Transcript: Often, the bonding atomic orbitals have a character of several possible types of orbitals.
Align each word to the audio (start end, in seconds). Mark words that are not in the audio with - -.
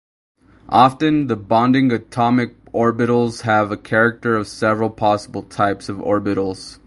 Often, 0.69 1.27
the 1.27 1.35
bonding 1.35 1.91
atomic 1.91 2.55
orbitals 2.73 3.41
have 3.41 3.71
a 3.71 3.77
character 3.77 4.35
of 4.35 4.47
several 4.47 4.89
possible 4.89 5.43
types 5.43 5.89
of 5.89 5.97
orbitals. 5.97 6.79